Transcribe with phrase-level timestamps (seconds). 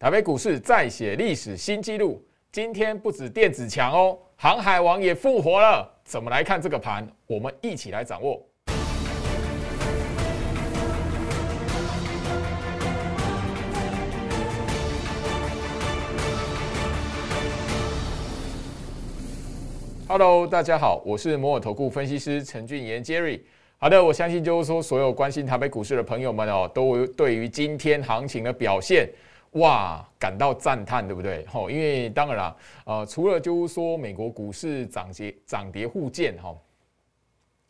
[0.00, 5.92] 台北股市再写历史新纪录，今天不止电子强哦，航海王也复活了。
[6.04, 7.04] 怎么来看这个盘？
[7.26, 8.40] 我们一起来掌握。
[20.06, 23.40] Hello，大家好，我是摩尔投顾分析师陈俊言 Jerry。
[23.78, 29.10] 好的，我相信就是说，所有关心台北股市的朋友们哦，都对于今天行情的表现。
[29.52, 31.44] 哇，感到赞叹，对不对？
[31.46, 36.54] 吼，因为当然啦，呃，除了就是说美国股市涨跌涨跌互见，哈，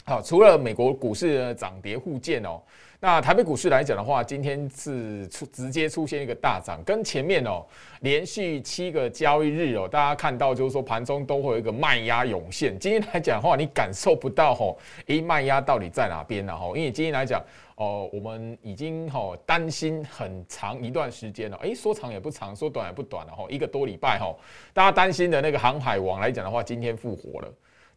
[0.08, 2.58] 好，除了美国股市涨跌互见哦。
[2.98, 7.62] 那台北股市来讲的话，今天是出直接出现一个大涨，跟前面哦
[8.00, 12.76] 连续七个交易日哦，大家看到就是说盘中都会有一个卖压涌现。
[12.78, 16.56] 今天来讲的话，你感受不到吼，诶，卖压到底在哪边呢？
[16.56, 17.44] 吼，因为今天来讲
[17.76, 24.38] 哦，我们已经吼担心很长一段时间了，诶，说长也不长，说短也不短了，吼，一个多礼拜吼，
[24.72, 27.48] 大家担心的那个航海王来讲的话，今天复活了。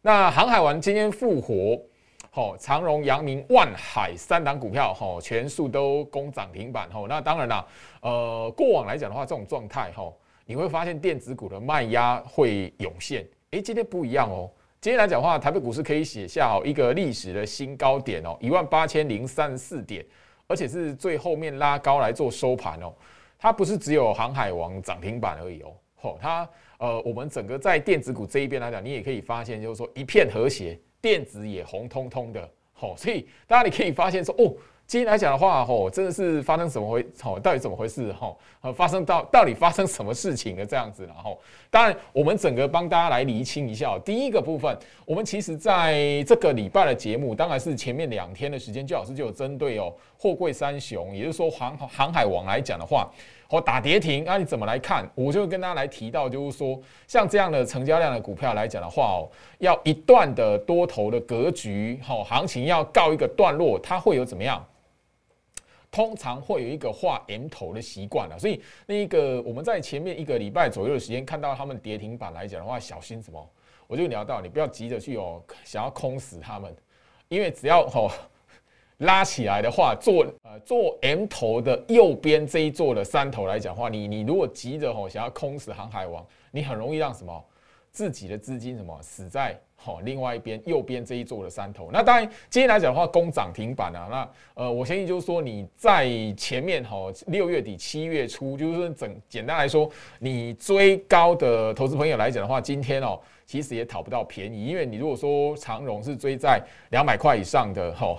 [0.02, 1.80] 那航海王今天复活。
[2.34, 7.04] 好，长荣、阳明、万海三档股票，哈，全数都攻涨停板，哈。
[7.06, 7.66] 那当然啦，
[8.00, 10.10] 呃，过往来讲的话，这种状态，哈，
[10.46, 13.22] 你会发现电子股的卖压会涌现。
[13.50, 14.50] 诶，今天不一样哦。
[14.80, 20.02] 今天来讲的话，台北股市可以写下哦一个历史的新高点哦，一万八千零三十四点，
[20.46, 22.94] 而且是最后面拉高来做收盘哦。
[23.38, 30.80] 它不是只有航海王涨停板而已哦，吼，它呃，我们整个在电子股这一边来讲，你也可以发现，就是说一片和谐。
[31.02, 34.54] 电子也红彤彤的，吼，所以大家你可以发现说，哦，
[34.86, 41.36] 今天来讲的话，吼，真的是发生什么回，吼，到底怎么回事，吼，呃，发生到到底发生什么事情了这样子，然后，
[41.70, 53.10] 当然我们整个帮大家来厘清一下，第一个部分，我们其实在这个礼拜的节目，当然是前面两天的时间，就老师就有针对哦，货柜三雄，也就是说航航海王来讲的话。
[53.52, 55.06] 我打跌停，那你怎么来看？
[55.14, 59.28] 我就跟大家来提到，就是说，像这样的成交量的股票来讲的话哦，
[59.58, 64.64] 要一段的多头的格局，好，行情要告一个段落，它会有怎么样？
[65.90, 73.50] 通常会有一个画 M 头的习惯了，所以那一个我们在前面一个礼拜左右的时间看到他们跌停板来讲的话，小心什么？
[73.86, 76.74] 我就聊到，你不要急着去哦，想要空死他们，
[77.28, 78.10] 因为只要哦。
[79.02, 87.44] 拉起来的话，做呃做 M 头的右边这一座的山头来讲话，你你如果急着吼想要空死航海王，你很容易让什么
[87.90, 91.90] 自己的资金什么死在吼另外一边右边这一座的山头。
[91.92, 99.90] 那当然今天来讲的话，攻涨停板啊，那呃我相信就是说你在前面吼六月底七月初，就是整简单来说，
[100.20, 108.16] 你追高的投资朋友来讲的话，今天哦其实也讨不到便宜，因为你如果说长荣是追在两百块以上的吼。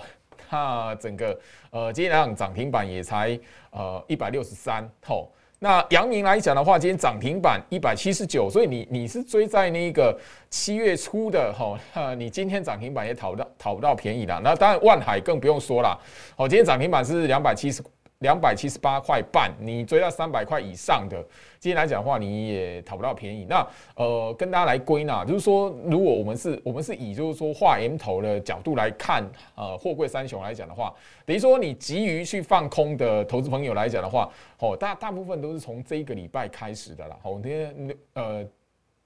[0.54, 1.36] 那整个
[1.70, 3.36] 呃，今天来讲涨停板也才
[3.70, 5.28] 呃一百六十三吼。
[5.58, 10.16] 那阳明来讲的话，今天涨停板一百七十九，所以你你是追在那个
[10.50, 11.76] 七月初的吼，
[12.16, 14.40] 你今天涨停板也讨不到讨不到便宜了。
[14.44, 15.98] 那当然万海更不用说了，
[16.36, 17.82] 好，今天涨停板是两百七十。
[18.24, 21.22] 两百七十八块半，你追到三百块以上的，
[21.60, 23.46] 今天来讲的话，你也讨不到便宜。
[23.46, 23.64] 那
[23.96, 29.22] 呃，跟大家来归纳，就是说，如果我们是，我们是以就是说画 M 头的角度来看，
[29.54, 30.94] 呃，货柜三雄来讲的话，
[31.26, 34.26] 等于说你急于去放空的投资朋友来讲的话，
[34.58, 37.18] 哦，大大部分都是从这一个礼拜开始的啦。
[37.22, 38.42] 哦，天呃，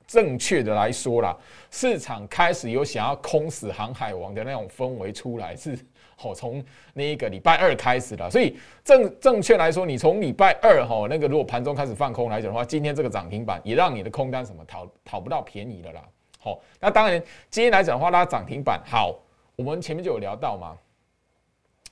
[0.07, 1.37] 正确的来说啦，
[1.73, 5.77] 市场开始有想要空死航海王的那种氛围出来是。
[6.21, 6.63] 好，从
[6.95, 16.03] 那一个礼拜二开始了，所以正正确来说，你从礼拜二哈那个如果盘中开始放空来讲的话，今天这个涨停板也让你的空单什么讨讨不到便宜的啦。
[16.41, 19.17] 好，那当然今天来讲的话，拉涨停板好，
[19.55, 20.77] 我们前面就有聊到嘛。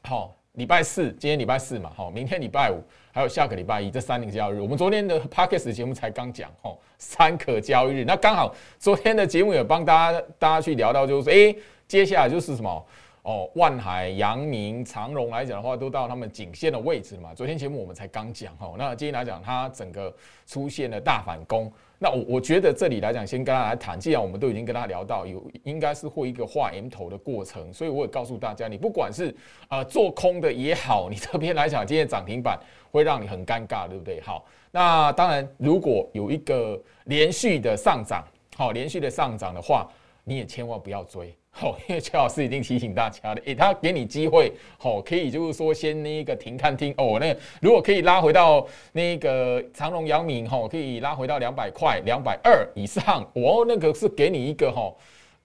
[0.03, 2.83] 好，礼拜四，今天礼拜四嘛，好，明天礼拜五，
[3.13, 11.55] 还有下个礼拜一，这三个交易日，我们昨天的 p a c k e s 节目才刚讲，吼，三可交易日，那刚好昨天的节目也帮大家大家去聊到，就是说，哎，
[11.87, 12.87] 接下来就是什么？
[13.27, 17.35] 哦，万海、阳明、长荣来讲的话，都到他们颈线的位置嘛。
[17.35, 20.15] 昨天节目我们才刚讲哈，那今天来讲，它整个
[20.47, 21.71] 出现了大反攻。
[21.99, 23.99] 那我我觉得这里来讲，先跟他来谈。
[23.99, 29.35] 既然我们都已经跟他聊到有，应该是会一个画 M 头的过程，所以我也告诉大家，你不管是
[29.71, 32.57] 呃做空的也好，你这边来讲，今天涨停板
[32.93, 34.21] 会让你很尴尬，对不对？
[34.21, 38.25] 好，那当然，如果有一个连续的上涨，
[38.55, 39.85] 好，连续的上涨的话，
[40.23, 41.37] 你也千万不要追。
[41.59, 54.95] 好，因为邱老师已经提醒大家了，诶，他给你机会，好，可以就是说先那个停看听哦，那如果可以拉回到那个长隆、阳明，哈，可以拉回到两百块、两百二以上，哦，那个是给你一个哈，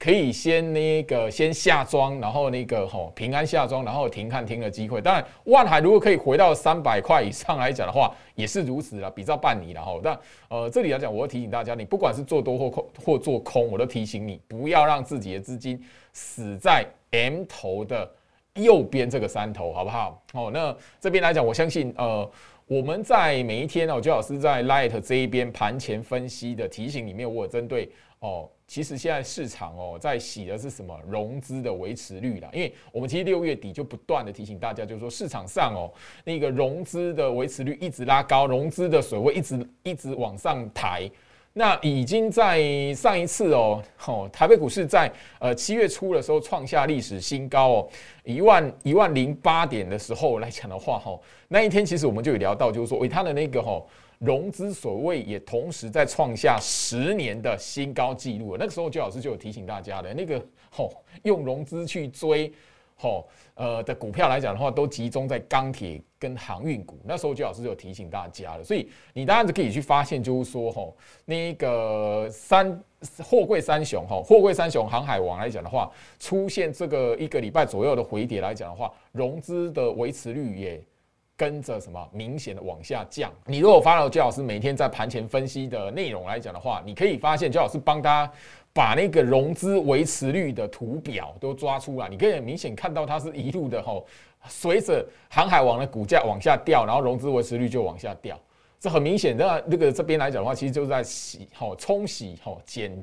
[0.01, 4.99] 可以先那个先下庄，然后那个吼平安下庄，然后停看停的机会。
[4.99, 10.01] 当然，万海如果可以回到三百块以上来讲的话，也是如此了，比照办理了吼。
[10.03, 10.19] 但
[10.49, 15.79] 呃，这里来讲，我要提醒大家，你不管是做多或空或做空，我都提醒你，不要让自己的资金
[16.13, 18.11] 死在 M 头的
[18.55, 20.19] 右边这个山头，好不好？
[20.33, 22.27] 哦，那这边来讲，我相信呃，
[22.65, 27.87] 我们在每一天哦，周老师在 Light 这一边盘前分析的提醒里面，我有针对
[28.21, 28.49] 哦。
[28.71, 32.47] 其实现在市场哦，在洗的是什么融资的维持率啦？
[32.53, 35.91] 因为我们其实六月底就不断的提醒大家，就是说市场上哦，
[36.23, 41.11] 那个融资的维持率一直拉高，融资的水位一直一直往上抬。
[41.51, 47.89] 那已经在上一次哦，哦，台北股市在呃七月初的时候创下历史新高哦，
[48.23, 51.19] 一万一万零八点的时候来讲的话，哈，
[51.49, 53.83] 那一天其实我们就有聊到，就是说，诶它的那个哈。
[54.21, 58.55] 融资所谓也同时在创下十年的新高纪录。
[58.55, 60.39] 那个时候，周老师就有提醒大家的，那个
[60.69, 62.53] 吼用融资去追
[62.95, 66.99] 吼呃的股票来讲的话，都集中在钢铁跟航运股。
[67.03, 68.63] 那时候，周老师就有提醒大家了。
[68.63, 70.95] 所以你当然可以去发现，就是说吼
[71.25, 72.79] 那个三
[73.23, 80.79] 货柜三雄吼货柜三雄航海王来讲的话，出现这个一个礼拜左右的回跌来讲的话，融资的维持率也。
[81.41, 83.33] 跟着什么明显的往下降？
[83.47, 88.31] 你如果发了焦老师每天在盘前分析的内容来讲的话，你可以发现焦老师帮大家
[88.71, 94.05] 把那个融资维持率的图表都抓出来，你可以很明显看到它是一路的吼，
[94.47, 98.39] 随着航海王的股价往下掉，然后融资维持率就往下掉，
[98.79, 99.63] 这很明显的。
[99.65, 102.95] 那个这边来讲的话，其实就是在洗吼冲洗吼减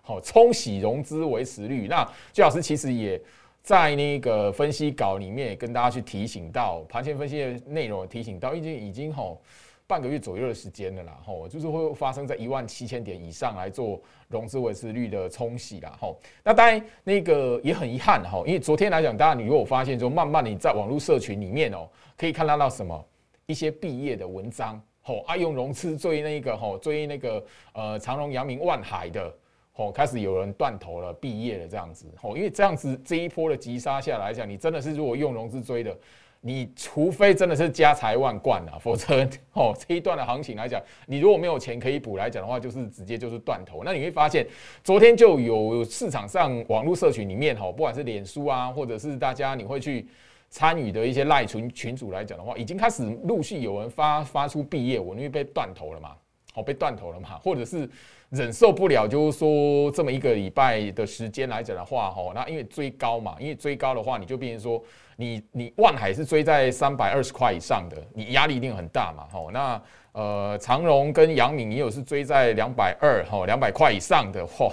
[0.00, 1.86] 吼冲洗融资维持率。
[1.88, 2.02] 那
[2.32, 3.20] 焦老师其实也。
[3.62, 9.40] 在那个分析稿里面也，跟大家去提醒到盘前分析的内容，提醒到已经已经吼
[9.86, 16.18] 半个月左右的时间了啦，吼就是会发生在一万七千点以上来做融资维持率的冲洗啦，吼。
[16.42, 23.04] 那当然那个也很遗憾哈，因为昨天来讲，大家你如果发现说，慢慢你在网络社群里面哦，可以看到到什么
[23.46, 27.44] 一些毕业的文章，吼爱用融资追那个吼追那个
[27.74, 29.32] 呃长隆、阳明、万海的。
[29.76, 32.06] 哦，开始有人断头了，毕业了这样子。
[32.20, 35.96] 哦，因为这样子这一波的急杀下来讲，你真的是如果用融资追的，
[36.42, 43.82] 你除非真的是家财万贯啊，否则哦这一段的行情来讲，你如果没有钱可以补来讲的话，就是直接就是断头。
[43.84, 44.46] 那你会发现，
[44.84, 50.06] 昨天就有市场上网络社群里面，哈，不管是脸书啊，或者是大家你会去
[50.50, 56.14] 参与的一些赖群群主来讲的话，已经开始陆续有人发发出毕业文，因为被断头了嘛，
[56.54, 57.88] 哦，被断头了嘛，或者是。
[58.32, 64.82] 忍受不了，就是说这么一个礼拜的时间来讲的话，吼，那因为追高嘛，因为追高的话，你就变成说，
[65.16, 69.82] 你你万海是追在三百二十块以上的，你压力一定很大嘛，吼，那
[70.12, 74.72] 呃长荣跟杨敏也有是追在两百二，吼，两百块以上的，嚯，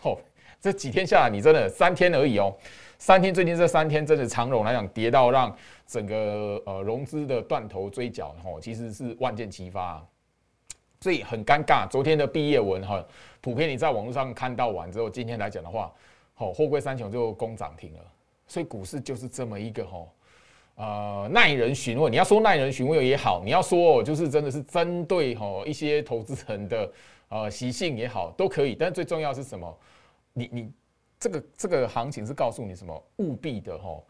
[0.00, 0.16] 嚯，
[0.60, 2.56] 这几天下来，你真的三天而已哦，
[2.96, 5.52] 三天最近这三天真的长荣来讲跌到让
[5.84, 10.00] 整个呃融资的断头追缴，吼，其实是万箭齐发。
[11.02, 13.04] 所以很尴尬，昨天的毕业文哈，
[13.40, 15.92] 普遍你在网络上看到完之后，今天来讲的话，
[16.32, 17.98] 好，货柜三雄就攻涨停了。
[18.46, 20.06] 所以股市就是这么一个哈，
[20.76, 22.08] 呃，耐人寻味。
[22.08, 26.92] 你要说耐人寻味也好，你要说就是真的是针对哈一些投资人的
[27.30, 28.76] 呃习性也好，都可以。
[28.76, 29.78] 但最重要是什么？
[30.32, 30.72] 你你
[31.18, 33.04] 这个这个行情是告诉你什么？
[33.16, 34.00] 务必的哈，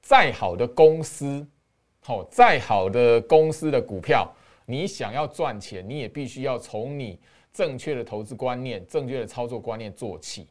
[0.00, 1.46] 再好的公司，
[2.00, 4.28] 好再好的公司的股票。
[4.66, 7.18] 你想要赚钱，你也必须要从你
[7.52, 10.46] 正确的投资观念、正确的操作观念做起。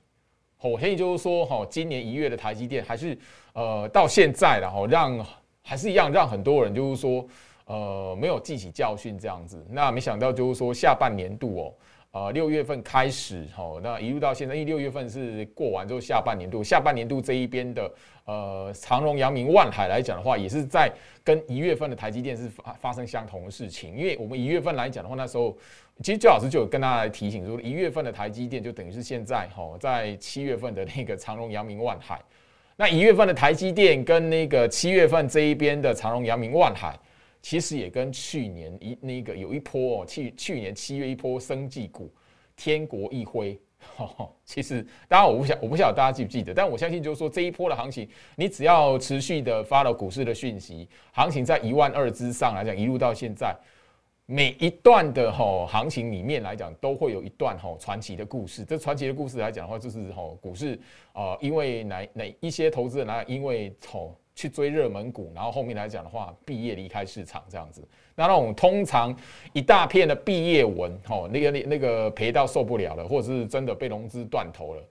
[0.62, 3.18] 我可以就是说，哈，今年一月的台积电还是
[3.54, 5.26] 呃到现在了，哈，让
[5.64, 7.26] 还是一样让很多人就是说，
[7.66, 9.66] 呃，没有记起教训这样子。
[9.70, 11.74] 那没想到就是说下半年度哦。
[12.12, 17.90] 呃，六月份开始，吼，那一路到现在，因为六月份是过完之后下半年度，下半年度这一边的，
[18.26, 20.92] 呃，长荣、阳明、万海来讲的话，也是在
[21.24, 23.96] 跟一月份的台积电是发发生相同的事情。
[23.96, 25.58] 因为我们一月份来讲的话，那时候
[26.04, 32.20] 其实周老师就有跟大家来提醒说，一月份的台积电就等于是现在，吼，在七月份的那个长荣、阳明、万海，
[32.76, 36.94] 那一月份的台积电跟那个七月份这一边的长荣、阳明、万海。
[37.42, 42.14] 其实也跟去年一那个有一波哦，去去年七月一波生技股，
[42.56, 43.60] 天国一辉。
[44.46, 53.56] 其实当然我不晓我不晓得大家记不记得，但我相信就是说这一波的行情，你只要持续的发了股市的讯息，行情在一万二之上来讲，一路到现在，
[54.28, 58.64] 每一段的吼行情里面来讲，都会有一段吼传奇的故事。
[58.64, 60.80] 这传奇的故事来讲的话，就是吼股市
[61.12, 64.16] 啊，因为哪哪一些投资人啊，因为吼。
[64.36, 67.88] 去追热门股，然后后面来讲的话，毕业离开市场这样子。
[68.16, 69.16] 那那种通常
[69.54, 74.84] 一大片的毕业文，吼，那个那那个赔到受不了了，或者是真的被融资断头了，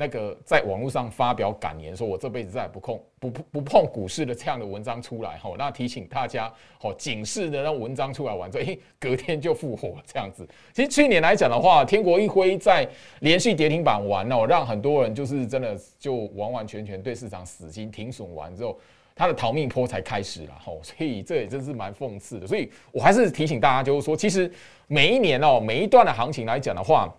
[0.00, 10.48] 那个在网络上发表感言，说我这辈子再也不碰不不不碰股市的这样的文章出来，吼，那提醒大家，吼，警示的那文章出来完之后，隔天就复活这样子。
[10.72, 12.88] 其实去年来讲的话，天国一挥在
[13.22, 18.78] 连续跌停板完哦，让很多人就是真的就完完全全对市场死心停损完之后，
[19.16, 22.46] 他的逃命坡才开始了，吼，所以这也真是蛮讽刺的。
[22.46, 24.48] 所以我还是提醒大家，就是说，其实
[24.86, 27.12] 每一年哦，每一段的行情来讲的话，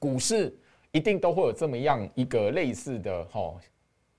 [0.00, 0.52] 股市。
[0.94, 3.52] 一定都会有这么样一个类似的哈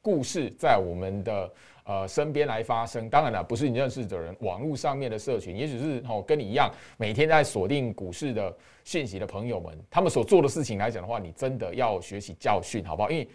[0.01, 1.51] 故事，在我们的
[1.85, 3.09] 呃身边来发生。
[3.09, 8.53] 当然了，不是你认识的人，网络上面的社群，也许是哦跟你一样每天在锁定股市的
[8.83, 13.09] 讯息的朋友们，他们所做的事情来讲的话，你真的要学习教训，好不好？
[13.09, 13.27] 因为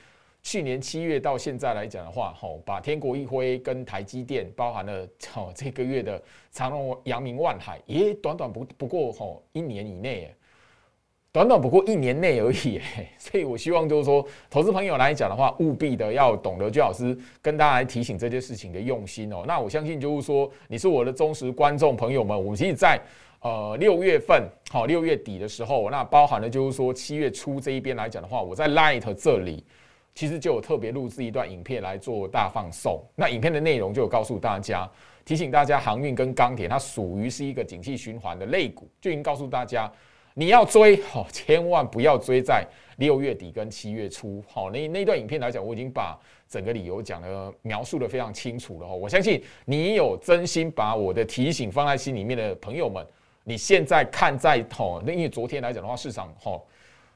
[0.42, 10.30] 去年七月到现在来讲的话，吼把天国一辉跟台积电包含了哦这个月的长隆、阳明、万海，也短短不不过吼一年以内。
[11.32, 12.80] 短短不过一年内而已，
[13.16, 19.44] 所以我希望就是说，投资朋友来讲的话，务必的要懂得居老师跟大家来提醒这件事情的用心哦。
[19.46, 23.00] 那我相信就是说，你是我的忠实观众朋友们，我们其实在
[23.42, 29.64] 呃六月份，好六月底的时候，那包含了就是说七月初这一边来讲的话，我在 Light 这里
[30.16, 33.00] 其实就有特别录制一段影片来做大放送。
[33.14, 34.90] 那影片的内容就有告诉大家，
[35.24, 39.88] 提醒大家航运跟钢铁它属于是一个景气循环的类股，就已经告诉大家。
[40.34, 44.42] 你要追好， 千万不要追在六月底跟七月初。
[44.48, 46.18] 好，那那段影片来讲，我已经把
[46.48, 48.86] 整个理由讲的描述的非常清楚了。
[48.86, 53.04] 我相信你有真心把我的提醒放在心里面的朋友们，
[53.44, 56.66] 你现在看在吼，那因为昨天来讲的话，市场吼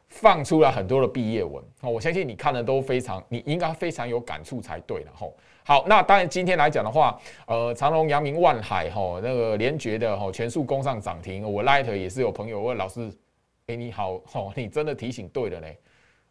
[0.09, 1.63] 放出了很多的毕业文。
[1.81, 5.13] 哦，我相信你看的都非常，你应该非常有感触才对了。
[5.15, 5.35] 吼。
[5.67, 11.43] 好，那当然今天来讲的话，呃，长隆、阳明、万海，哈，那个连觉的，哈，全数攻上涨停。
[11.51, 13.11] 我 Light 也是有朋友问老师，
[13.69, 15.79] 哎，你好，哈，你真的提醒对了嘞。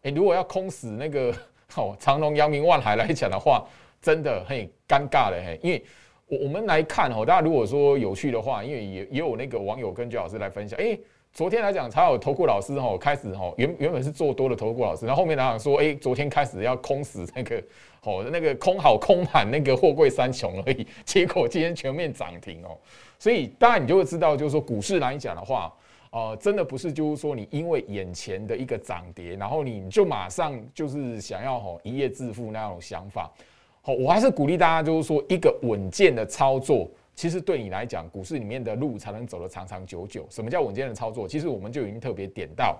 [0.03, 1.33] 哎，如果要空死那个，
[1.75, 3.65] 哦，长隆、阳明、万海来讲的话，
[3.99, 4.55] 真的很
[4.87, 5.83] 尴尬的，嘿，因为
[6.27, 10.97] 我我们来看，哦，大家如果说有趣的话，因为也也有那个网友跟居老师来分享，哎。
[11.33, 17.63] 昨天来讲，才有投顾老师哦开始哦原原本是做多的投顾老师，然后后面来讲说，哎，昨天开始要空死那个
[18.03, 22.77] 哦那个空好空满那个货柜三雄而已，结果今天全面涨停哦，
[23.17, 25.73] 所以当然你就会知道，就是说股市来讲的话，
[26.11, 33.31] 呃，真的不是就是说你因为眼前的一个涨跌，然后你就马上就是想要吼一夜致富那种想法，
[33.81, 36.87] 好，我还是鼓励大家就是说一个稳健的操作。
[37.15, 40.25] 其实对你来讲，股市里面的路才能走得长长久久。
[40.29, 41.27] 什么叫稳健的操作？
[41.27, 42.77] 其实我们就已经特别点到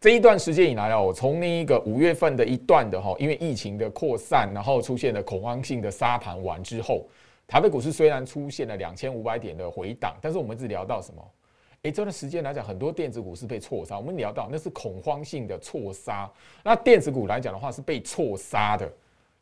[0.00, 7.06] 这一段时间以来哦，从那一个五月份的一段的哈，因为疫情的扩散，然后出现了恐慌性的杀盘完之后，
[7.46, 11.22] 台北股市虽然出现了两千五百点的回档，但是我们只聊到什么？
[11.82, 13.98] 诶，这段时间来讲，很多电子股是被错杀。
[13.98, 16.30] 我们聊到那是恐慌性的错杀，
[16.62, 18.90] 那电子股来讲的话是被错杀的。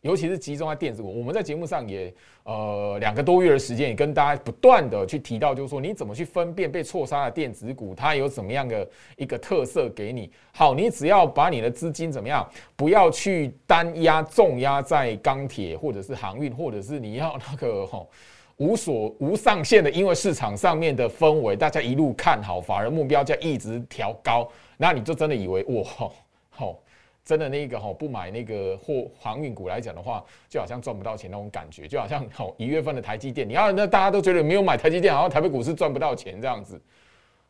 [0.03, 2.15] 尤其是集中在电子股，我们在节目上也
[2.45, 10.31] 呃两个多月的时间，也跟大家不断的去提到，就是说你怎么去分辨被错杀的电子股，它有怎么样的一个特色给你。
[10.53, 18.09] 好，你只要把你的资金怎么样，不要去单压重压在钢铁或者是航运，或者是你要那个吼
[18.59, 25.83] 无所无上限的，因为市场上面的氛围，大家一路看好，反而目标价一直调高，那你就真的以为哇
[26.51, 26.79] 好。
[27.29, 36.81] 真的那个哈不买那个货航运股来讲的话，就好像赚不到钱那种感觉，就好像哦一月份的台积电，你要那大家都觉得没有买台积电，好像台北股市赚不到钱这样子。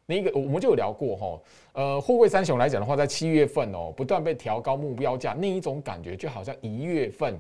[0.05, 1.41] 那个我们就有聊过哈，
[1.75, 7.39] 呃，货柜三雄来讲的话，在七月份哦不断被调高目标价，那一种感觉就好像一月份，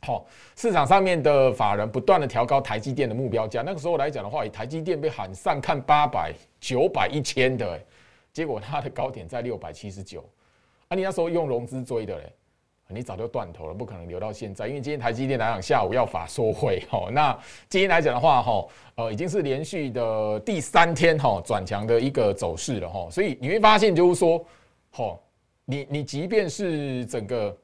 [0.00, 0.24] 好
[0.56, 7.78] 市场上面的法人不断的调高台积电的目标价，那个时候来讲的话，以台积电被喊上看八百、九百、一千的，
[8.32, 10.24] 结果它的高点在六百七十九。
[10.88, 12.32] 啊，你那时候用融资追的嘞，
[12.88, 14.68] 你早就断头了，不可能留到现在。
[14.68, 17.32] 因为今天台积电来讲，下午要法说会，哦，那
[17.68, 23.08] 今天来讲的话，哈，呃，已经是连续的第三天，哈，转强的一个走势了，哈。
[23.10, 24.44] 所以你会发现，就是说，
[24.92, 25.18] 哈，
[25.64, 27.56] 你你即便是整个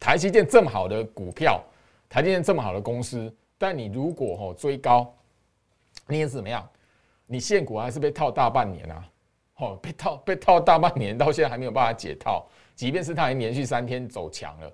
[0.00, 1.62] 台积电这么好的股票，
[2.08, 5.14] 台积电这么好的公司，但你如果哈追高，
[6.08, 6.68] 你也怎么样？
[7.26, 9.08] 你现股还是被套大半年啊。
[9.58, 12.46] 哦，被套被套大半年，到现在还没有办法解套。
[12.74, 14.72] 即便是它已经连续三天走强了，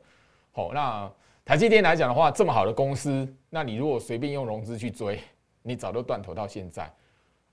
[0.52, 1.10] 好，那
[1.42, 5.18] 台积电来讲的话，这么好的公司，那你如果随便用融资去追，
[5.62, 6.90] 你早就断头到现在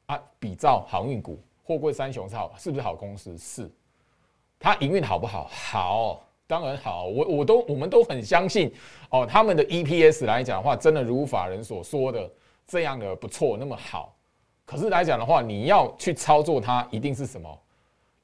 [0.08, 0.22] 啊。
[0.40, 3.38] 比照航运股，货柜三雄是好，是不是好公司？
[3.38, 3.72] 是。
[4.60, 5.50] 它营运好不好？
[5.50, 7.06] 好，当然好。
[7.06, 8.74] 我我都我们都很相信
[9.10, 12.30] 哦，他们的 EPS 来讲的话，真的如法人所说的
[12.68, 14.14] 这样的不错，那么好。
[14.66, 17.62] 可是来讲的话，你要去操作它，一定是什么？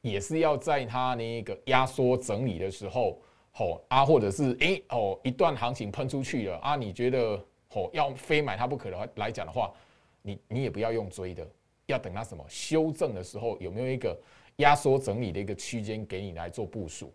[0.01, 3.19] 也是要在它那个压缩整理的时候，
[3.51, 9.73] 吼啊，或者是诶哦一段行情喷出去了啊，你觉得吼要非买它不可的话来讲的话，
[10.21, 11.45] 你你也不要用追的，
[11.87, 14.17] 要等它什么修正的时候，有没有一个
[14.57, 17.11] 压缩整理的一个区间给你来做部署？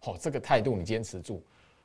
[0.00, 1.40] 好，这个态度你坚持住，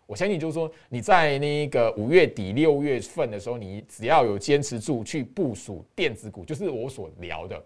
[0.09, 7.63] 我相信就是说你在那个五月底六月份的时候，你只要有坚持住去部署电子股，就是我所聊的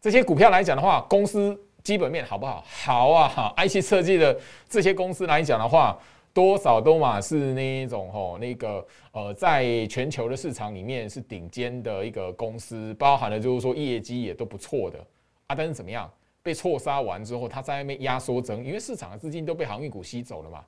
[0.00, 1.56] 这些股票来讲的话，公司。
[1.84, 2.62] 基本面好不好？
[2.66, 3.28] 好啊！
[3.28, 5.98] 哈，IC 设计的这些公司来讲的话，
[6.34, 14.98] 多少都嘛是那一种吼，那个呃，在全球的市场里面是顶尖的一个公司，包含了就是说业绩也都不错的
[15.46, 15.54] 啊。
[15.54, 16.10] 但是怎么样？
[16.42, 20.62] 被错杀完之后，它在外面压缩增，因为市场的资金都被航运股吸走了嘛。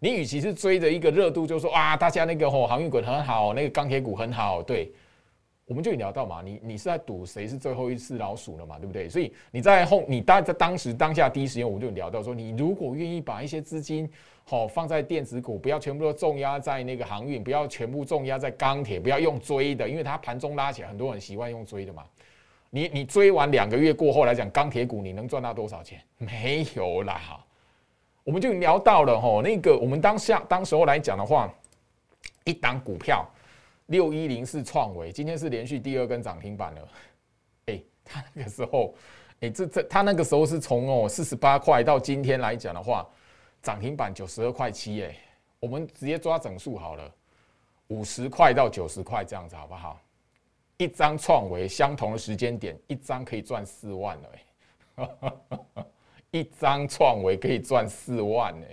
[0.00, 4.92] 你与其是追着一个热度，就说啊，大家那个吼航运股很好，那个钢铁股很好，对。
[5.66, 9.08] 我们就聊到嘛，你你是在赌谁是最后一次老鼠了嘛，对不对？
[9.08, 14.10] 所以你在后，你当在当时当下第一时间，我们就聊到说，你如果愿意把一些资金
[14.42, 22.02] 好放在电子股，不要全部都重压在那个航运，不要全部重压在钢铁，不要用追的，因为它盘中拉起来，很多人习惯用追的嘛。
[22.70, 26.00] 你你追完两个月过后来讲，钢铁股你能赚到多少钱？
[26.18, 27.20] 没有啦。
[28.24, 31.52] 我们就聊到了吼，那个我们当下当时候来讲的话，
[32.44, 33.28] 一档股票。
[33.86, 36.88] 六一零是创维，今天是连续第二根涨停板了。
[37.66, 38.94] 哎，他那个时候，
[39.40, 43.04] 哎，这这他那个时候是从哦四十八块到今天来讲的话，
[43.62, 45.02] 涨停板九十二块七。
[45.02, 45.12] 哎，
[45.58, 47.12] 我们直接抓整数好了，
[47.88, 50.00] 五十块到九十块这样子好不好？
[50.76, 54.28] 一张创维相同的时间点，一张可以赚四万了。
[54.94, 55.10] 哎，
[56.30, 58.66] 一张创维可以赚四万呢。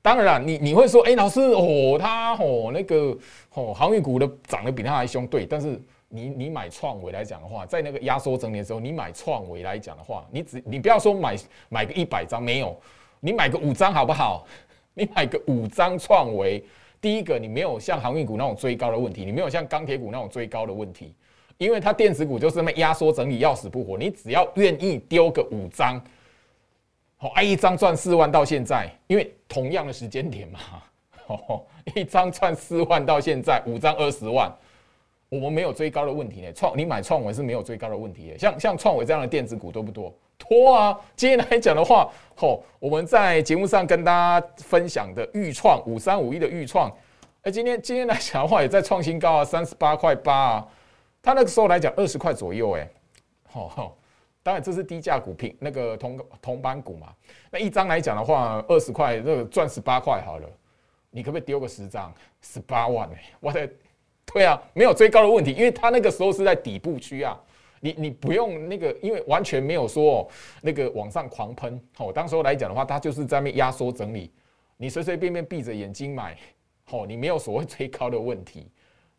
[0.00, 3.16] 当然你你会说，哎，老师，哦，他哦那个
[3.54, 5.46] 哦航运股的涨得比他还凶，对。
[5.46, 11.36] 但是你你买创维来讲的话，在那个压缩整理的时候，你买创维来讲的话，你只你不要说买
[11.68, 12.76] 买个一百张没有，
[13.20, 14.44] 你买个五张好不好？
[14.94, 16.62] 你买个五张创维，
[17.00, 21.14] 第一个你没有像航运股那种追高的问题，你没有像钢铁股那种追高的问题，
[21.58, 26.02] 因为它电子股就是那么压缩整理要死不活，你只要愿意丢个五张。
[27.18, 30.58] 哦，哎，一张赚四万到现在，因为同样的时间点嘛，
[31.28, 34.52] 哦，一张赚四万到现在，五张二十万，
[35.28, 36.52] 我们没有追高的问题呢。
[36.52, 40.12] 创你买创维是没有追高的问题的，像像创维这样的电子股多不多？
[40.36, 40.98] 多啊！
[41.14, 46.90] 今天来讲的话，哦，我们在节目上跟大家分享的预创五三五一的预创，
[47.42, 50.68] 哎，今天今天来讲的话也在创新高啊，三十八块八啊，
[51.22, 52.90] 它那个时候来讲二十块左右，哎，
[53.44, 53.96] 好。
[54.44, 57.14] 当然，这是低价股品，那个同同板股嘛。
[57.48, 60.48] 那一张来讲的话，二十块，这个赚十八块好了。
[61.10, 63.22] 你可不可以丢个十张，十八万哎？
[63.38, 63.70] 我的，
[64.26, 67.40] 对啊，没有追高的问题，因为它那个时候是在底部区啊。
[67.78, 70.28] 你你不用那个，因为完全没有说
[70.60, 71.80] 那个往上狂喷。
[71.98, 74.32] 哦，当时候来讲的话，它就是在那压缩整理。
[74.76, 76.36] 你随随便便闭着眼睛买，
[76.90, 78.66] 哦，你没有所谓追高的问题。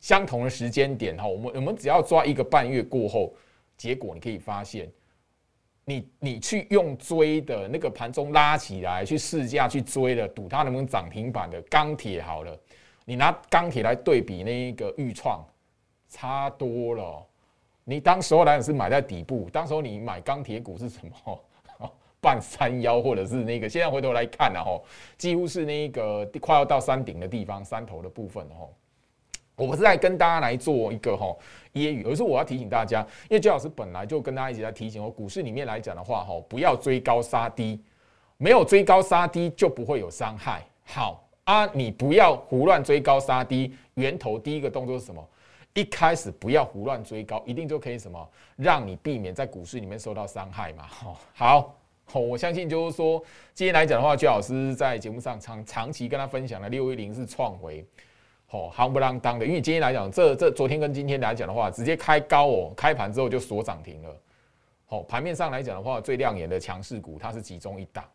[0.04, 3.34] 相同的时间点，哈，我们我们只要抓一个半月过后，
[3.78, 4.92] 结果你可以发现。
[5.86, 12.58] 你你去用追的那个盘中拉起来去试驾去追的，赌它能不能涨停板的钢铁好了，
[13.06, 15.42] 你拿钢铁来对比那一个预创，
[16.10, 17.26] 差多了。
[17.86, 21.40] 你当时候来讲是买在底部，当时候你买钢铁股是什么？
[22.20, 24.84] 半山腰或者是那个，现在回头来看了吼，
[25.18, 28.74] 几乎是那个快要到山顶的地方，山头的部分吼。
[29.56, 31.28] 我不是在跟大家来做一个哈
[31.74, 37.80] 揶揄，而是我要提醒大家，因为焦老师本来就跟大家一起在提醒，我股市里面来讲的话，哈，不要追高杀低，
[38.38, 40.64] 没有追高杀低就不会有伤害。
[40.86, 45.24] 好啊，你不要胡乱追高杀低，源头第一个动作是什么？
[45.74, 50.86] 一开始不要胡乱追高，一定就可以什么，让你避免在股市里面受到伤害嘛。
[50.88, 53.22] 好，好，我相信就是说，
[53.54, 57.84] 今天来讲的话，焦老师在节目上长长期跟他分享的六一零是创维。
[58.54, 64.16] 哦，行不啷当的，因为今天来讲，这这昨天跟今天来讲的话，直接开高哦，开盘之后就锁涨停了。
[64.86, 68.06] 好，盘面上来讲的话，最亮眼的强势股，它是其中一档。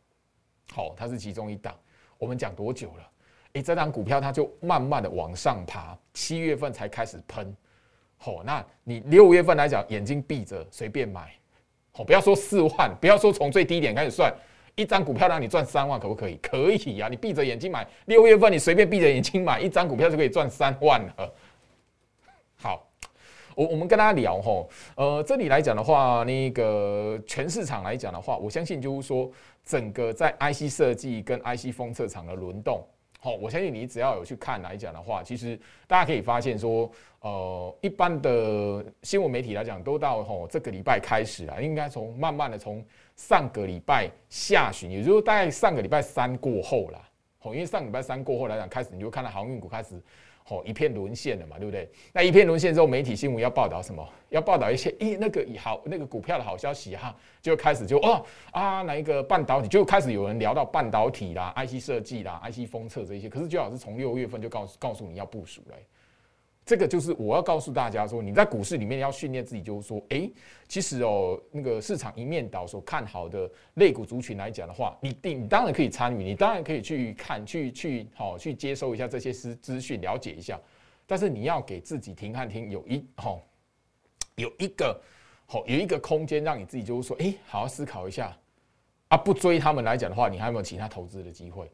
[0.73, 1.75] 好，它是其中一档。
[2.19, 3.11] 我们讲多久了？
[3.55, 7.53] 诶，这档股票它就慢慢的往上爬，七月份才开始喷。
[8.17, 11.33] 好，那你六月份来讲，眼睛闭着随便买。
[11.91, 14.33] 好，不要说四万，不要说从最低点开始算。
[14.79, 16.39] 一张股票让你赚三万，可不可以？
[16.41, 17.09] 可以呀！
[17.11, 21.35] 你闭着眼睛买，六月份你随便闭着眼睛买一张股票就可以赚三万了。
[22.55, 22.89] 好，
[23.57, 29.29] 我我们跟大家聊吼，呃，这里来讲的话，那个全市场来讲的话，我相信就是说，
[29.65, 32.81] 整个在 IC 设计跟 IC 封测厂的轮动，
[33.19, 36.89] 好，我相信你只要有去看来讲的话，其实大家可以发现说，
[37.21, 42.85] 呃，一般的新闻媒体来讲，都到吼这个礼拜开始啊，应该从慢慢的从
[43.19, 47.07] 上个礼拜下旬，也就是大概上个礼拜三过后啦，
[47.39, 50.01] 吼，因为上礼拜三过后来讲，开始你就看到航运股开始。
[50.51, 51.87] 哦，一片沦陷了嘛，对不对？
[52.11, 54.03] 那一片沦陷之后，媒体新闻要报道什么？
[54.31, 63.29] 要报道一些，诶，那个好，那个股票的好消息哈，就开始就哦啊，哪一个半导体就开始有人聊到半导体啦、IC 设计啦、IC 封测这些。
[63.29, 65.77] 可是最好是从六月份就告诉告诉你要部署了。
[66.69, 70.31] 这个就是我要告诉大家说，你在股市里面要训练自己，就是说，哎，
[70.69, 80.61] 其实哦，那个市场一面倒所看好的类股族群来讲的话，你你当然可以参与，你当然可以去看，去去好去接收一下这些资资讯，了解一下。
[81.07, 83.41] 但是你要给自己停看停，有一好
[84.35, 85.01] 有一个
[85.47, 88.37] 好有一个空间，让你自己就是说，哎，好好思考一下
[89.09, 91.71] 啊，不追他们来讲的话，你还有没有其他投资的机会？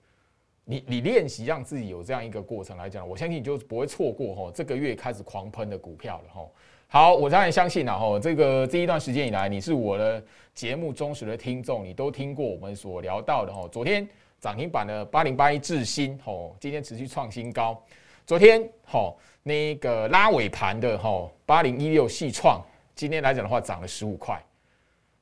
[0.64, 6.46] 你你练习让自己有这样一个过程来讲，我相信你就不会错过哈这个月开始狂喷的股票了哈。
[6.88, 10.22] 好，我当然相信了哈，这个这一段时间以来，你是我的
[10.54, 13.68] 节目忠实的听众，你都听过我们所聊到的哈。
[13.70, 14.08] 昨天
[14.40, 17.78] 涨停板的八零八一智新吼，今天持续创新高。
[18.24, 22.62] 昨天吼那个拉尾盘的吼八零一六细创，
[22.94, 24.40] 今天来讲的话涨了十五块。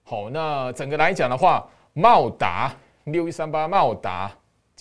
[0.05, 2.73] 好，那整个来讲的话，茂达
[3.05, 4.31] 六一三八茂达。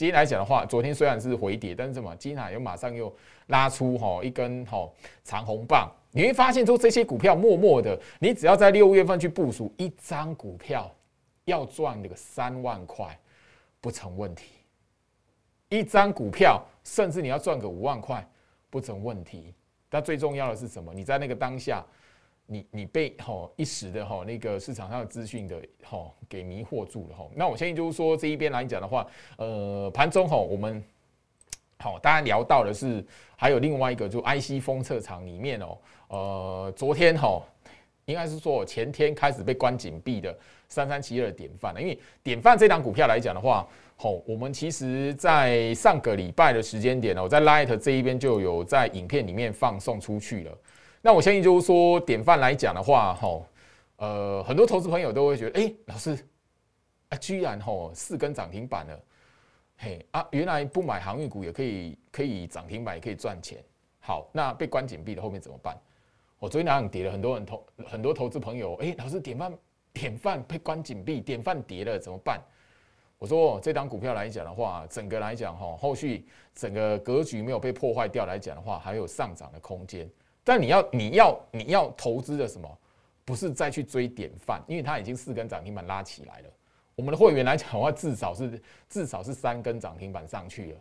[0.02, 2.16] 今天来讲的话，昨天虽然是回跌，但是什么？
[2.16, 3.16] 今天又马上又
[3.50, 4.90] 拉出哈一根哈
[5.24, 5.92] 长红棒。
[6.10, 10.92] 你会发现说这些股票默默的，你只要在六月份去部署一张股票，
[11.46, 13.16] 要赚那个三万块
[13.80, 14.46] 不成问题。
[15.70, 18.28] 一张股票，甚至你要赚个五万块
[18.72, 19.54] 不成问题。
[19.88, 20.92] 但最重要的是什么？
[20.96, 21.86] 你在那个当下。
[22.52, 30.84] 你你被吼一时的吼那个市场上的资讯的吼给迷惑住了吼，那我相信就是说这一边来讲的话，呃盘中吼我们
[31.78, 33.02] 好大家聊到的是
[33.38, 35.78] 还有另外一个就 IC 封测厂里面哦，
[36.10, 37.46] 呃昨天吼
[38.04, 40.38] 应该是说前天开始被关紧闭的
[40.68, 50.58] 三三七二典范了，因为典范这档股票来讲的话，吼我们其实在上个礼拜的时间点呢，我在 Light 这一边就有在影片里面放送出去了。
[51.02, 53.42] 那我相信就是说，典范来讲的话，哈，
[53.96, 56.16] 呃，很多投资朋友都会觉得，哎，老师，
[57.10, 59.04] 啊，居然吼四根涨停板了，
[59.78, 63.58] 嘿啊，原来不买航运股也可以，可以涨停板也可以赚钱。
[64.00, 65.76] 好，那被关紧闭的后面怎么办？
[66.38, 69.58] 我昨天早上跌了，很多人投，很多投资朋友，哎，老师，典范，
[69.94, 72.40] 典范被关紧闭，典范跌了怎么办？
[73.18, 80.08] 我说这张股票来讲的话，整个来讲哈，后续整个格局没有被破坏掉来讲的话，还有上涨的空间。
[80.44, 82.78] 但你要你要你要投资的什么？
[83.24, 86.50] 不是再去追典范，因为它已经四根涨停板拉起来了。
[86.96, 90.78] 我们的会员来讲的话，至少是至少是三根涨停板上去了。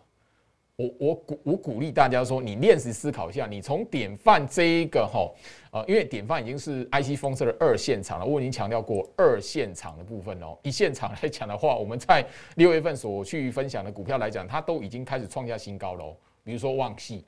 [0.76, 5.30] 我我鼓我鼓励大家说，你练习思考一下，你从典范这一个哈
[5.70, 8.24] 呃，因为典范已经是 IC 封测的二线厂了。
[8.24, 10.58] 我已经强调过二线厂的部分哦。
[10.62, 16.16] 一线厂来讲的话，我们在六月份所去分享的股票来讲，它都已经开始创下新高喽。
[16.42, 17.24] 比如说旺系。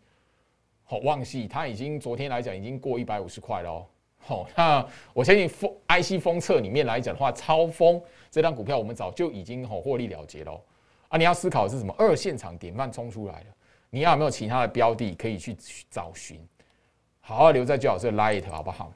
[0.92, 3.87] 好，旺系它已经昨天来讲已经过一百五十块了哦。
[4.18, 7.98] 好，那我相信封 IC 封测里面来讲的话，超封
[8.31, 10.52] 这张股票我们早就已经好获利了结了。
[11.09, 11.94] 啊，你要思考的是什么？
[11.96, 13.46] 二线场点慢冲出来了，
[13.88, 15.57] 你要有没有其他的标的可以去
[15.90, 16.38] 找寻？
[17.22, 18.92] 好好留在最老师的 Light 好不好？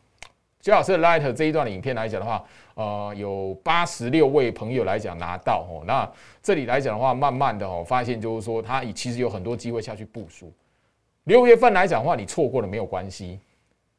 [0.60, 5.82] 最老师的 Light 这一段的影片来讲的话，呃，有八十六位朋友来讲拿到哦。
[5.86, 6.06] 那
[6.42, 10.52] 这里来讲的话，慢慢的哦，发现就是说，它其实有很多机会下去部署。
[11.26, 13.40] 六月份来讲的话，你错过了没有关系。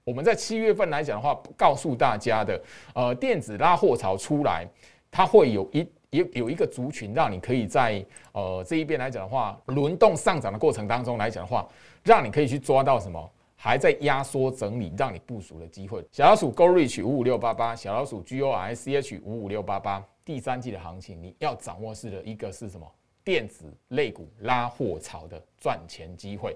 [0.06, 2.62] 我们在七月份来讲的话，告诉大家的，
[2.94, 4.66] 呃，电子拉货潮出来，
[5.12, 11.68] 它会有一有有一个族群，让你可以在呃这一边来讲的话，轮动上涨的过程当中来讲的话，
[12.02, 16.02] 让你可以去抓到什么还在压缩整理，让你部署的机会。
[16.14, 22.90] 小老鼠 Go Reach 五五六八八，小老鼠 G O R C H 五五六八八，第三季的行情你要掌握是的一个是什么？
[23.22, 26.56] 电子类股拉货潮的赚钱机会。